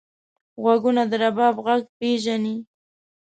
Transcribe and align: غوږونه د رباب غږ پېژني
غوږونه 0.61 1.01
د 1.09 1.13
رباب 1.21 1.55
غږ 1.65 1.83
پېژني 1.97 2.55